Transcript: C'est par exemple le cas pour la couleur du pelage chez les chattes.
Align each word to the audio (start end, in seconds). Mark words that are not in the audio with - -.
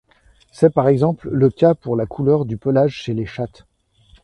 C'est 0.51 0.73
par 0.73 0.87
exemple 0.87 1.29
le 1.31 1.51
cas 1.51 1.75
pour 1.75 1.95
la 1.95 2.07
couleur 2.07 2.45
du 2.45 2.57
pelage 2.57 2.95
chez 2.95 3.13
les 3.13 3.27
chattes. 3.27 3.67